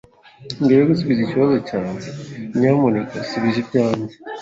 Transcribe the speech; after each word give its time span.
Mbere 0.63 0.79
yo 0.81 0.87
gusubiza 0.91 1.19
ikibazo 1.23 1.55
cyawe, 1.67 1.99
nyamuneka 2.59 3.15
subiza 3.29 3.57
ibyanjye. 3.63 4.15